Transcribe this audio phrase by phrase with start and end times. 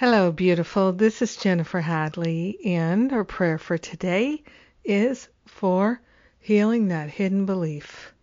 [0.00, 0.92] Hello, beautiful.
[0.92, 4.44] This is Jennifer Hadley, and our prayer for today
[4.84, 6.00] is for
[6.38, 8.14] healing that hidden belief.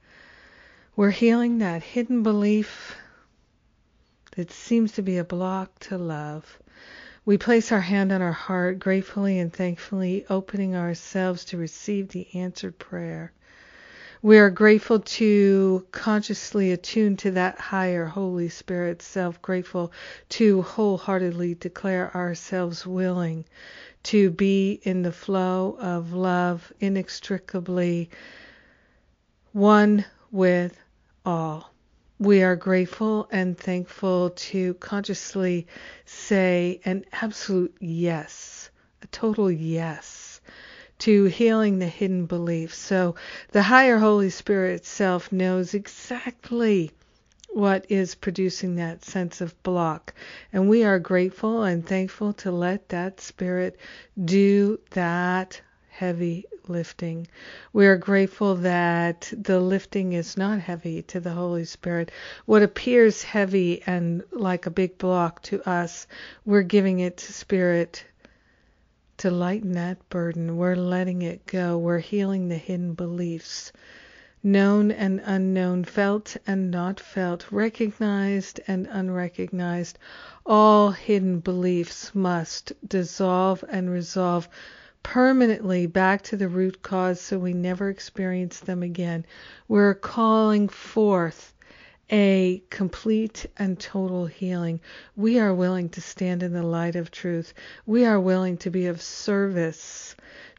[0.95, 2.95] We're healing that hidden belief
[4.37, 6.59] that seems to be a block to love.
[7.25, 12.25] We place our hand on our heart, gratefully and thankfully opening ourselves to receive the
[12.33, 13.33] answered prayer.
[14.21, 19.91] We are grateful to consciously attune to that higher Holy Spirit self, grateful
[20.29, 23.45] to wholeheartedly declare ourselves willing
[24.03, 28.09] to be in the flow of love, inextricably
[29.51, 30.77] one with
[31.25, 31.73] all.
[32.19, 35.67] We are grateful and thankful to consciously
[36.05, 38.69] say an absolute yes,
[39.01, 40.34] a total yes
[40.99, 42.77] to healing the hidden beliefs.
[42.77, 43.15] So
[43.51, 46.91] the higher Holy Spirit itself knows exactly
[47.49, 50.13] what is producing that sense of block.
[50.51, 53.77] And we are grateful and thankful to let that Spirit
[54.23, 57.27] do that heavy lifting.
[57.71, 62.11] We are grateful that the lifting is not heavy to the Holy Spirit.
[62.45, 66.07] What appears heavy and like a big block to us,
[66.43, 68.03] we're giving it to Spirit
[69.17, 70.57] to lighten that burden.
[70.57, 71.77] We're letting it go.
[71.77, 73.71] We're healing the hidden beliefs,
[74.43, 79.97] known and unknown, felt and not felt, recognized and unrecognized.
[80.45, 84.49] All hidden beliefs must dissolve and resolve
[85.01, 89.25] permanently back to the root cause so we never experience them again.
[89.67, 91.54] We're calling forth
[92.11, 94.79] a complete and total healing.
[95.15, 97.53] We are willing to stand in the light of truth.
[97.85, 100.15] We are willing to be of service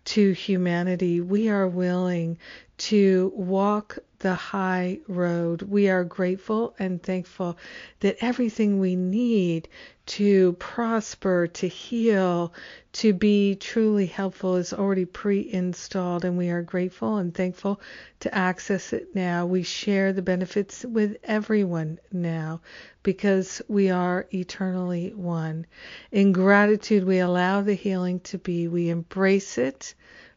[0.07, 1.21] to humanity.
[1.21, 2.39] We are willing
[2.79, 5.63] to walk the high road.
[5.63, 7.59] We are grateful and thankful
[8.01, 9.69] that everything we need
[10.07, 12.53] to prosper, to heal,
[12.93, 17.81] to be truly helpful is already pre installed, and we are grateful and thankful
[18.21, 19.47] to access it now.
[19.47, 22.61] We share the benefits with everyone now
[23.03, 25.67] because we are eternally one.
[26.11, 29.95] In gratitude, we allow the healing to be, we embrace it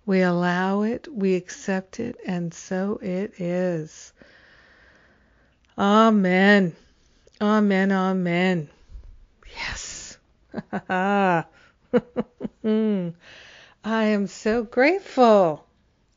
[0.10, 4.12] we allow it, we accept it, and so it is.
[5.78, 6.76] Amen.
[7.40, 7.92] Amen.
[7.92, 8.70] Amen.
[9.56, 10.18] Yes.
[10.82, 11.46] I
[13.84, 15.64] am so grateful.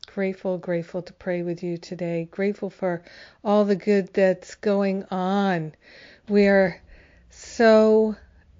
[0.07, 2.27] Grateful, grateful to pray with you today.
[2.31, 3.03] Grateful for
[3.43, 5.75] all the good that's going on.
[6.27, 6.81] We are
[7.29, 8.15] so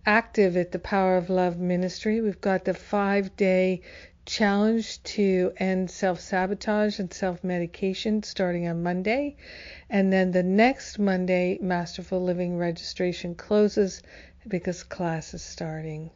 [0.05, 2.21] active at the Power of Love Ministry.
[2.21, 3.81] We've got the five day
[4.25, 9.35] challenge to end self sabotage and self medication starting on Monday.
[9.89, 14.01] And then the next Monday, Masterful Living registration closes
[14.47, 16.11] because class is starting.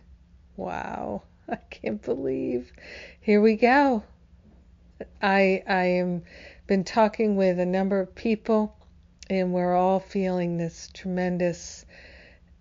[0.56, 2.72] Wow, I can't believe.
[3.20, 4.04] Here we go.
[5.22, 6.24] I I am
[6.66, 8.76] been talking with a number of people
[9.30, 11.86] and we're all feeling this tremendous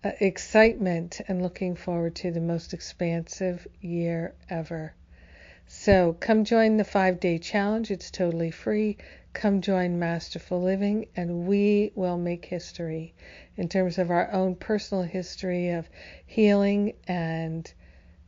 [0.03, 4.93] uh, excitement and looking forward to the most expansive year ever.
[5.69, 7.91] So come join the five day challenge.
[7.91, 8.97] It's totally free.
[9.33, 13.13] Come join Masterful Living, and we will make history
[13.57, 15.89] in terms of our own personal history of
[16.25, 17.71] healing and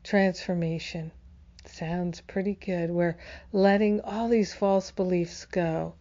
[0.03, 1.13] transformation.
[1.65, 2.91] Sounds pretty good.
[2.91, 3.15] We're
[3.53, 5.95] letting all these false beliefs go.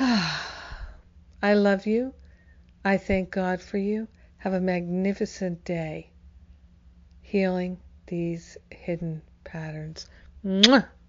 [0.00, 0.98] Ah
[1.42, 2.14] I love you.
[2.84, 4.08] I thank God for you.
[4.38, 6.10] Have a magnificent day
[7.20, 10.08] healing these hidden patterns.
[10.42, 10.62] 嗯。
[10.72, 11.01] 啊